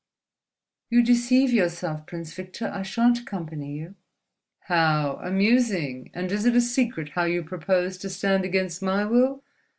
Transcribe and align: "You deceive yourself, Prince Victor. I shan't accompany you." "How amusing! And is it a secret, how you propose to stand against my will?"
"You 0.89 1.03
deceive 1.03 1.51
yourself, 1.53 2.07
Prince 2.07 2.33
Victor. 2.33 2.71
I 2.73 2.81
shan't 2.81 3.19
accompany 3.19 3.73
you." 3.77 3.93
"How 4.61 5.19
amusing! 5.23 6.09
And 6.15 6.31
is 6.31 6.43
it 6.47 6.55
a 6.55 6.61
secret, 6.61 7.09
how 7.09 7.25
you 7.25 7.43
propose 7.43 7.99
to 7.99 8.09
stand 8.09 8.43
against 8.43 8.81
my 8.81 9.05
will?" 9.05 9.43